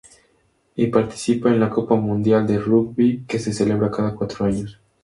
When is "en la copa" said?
1.49-1.93